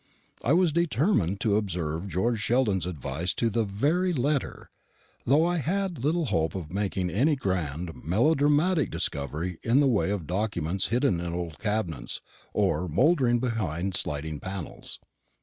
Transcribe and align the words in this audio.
I 0.43 0.53
was 0.53 0.71
determined 0.71 1.39
to 1.41 1.57
observe 1.57 2.07
George 2.07 2.39
Sheldon's 2.39 2.87
advice 2.87 3.35
to 3.35 3.51
the 3.51 3.63
very 3.63 4.13
letter, 4.13 4.71
though 5.27 5.45
I 5.45 5.57
had 5.57 6.03
little 6.03 6.25
hope 6.25 6.55
of 6.55 6.73
making 6.73 7.11
any 7.11 7.35
grand 7.35 7.91
melodramatic 8.03 8.89
discovery 8.89 9.59
in 9.61 9.79
the 9.79 9.85
way 9.85 10.09
of 10.09 10.25
documents 10.25 10.87
hidden 10.87 11.19
in 11.19 11.33
old 11.35 11.59
cabinets, 11.59 12.19
or 12.51 12.87
mouldering 12.89 13.37
behind 13.39 13.93
sliding 13.93 14.39
panels. 14.39 14.99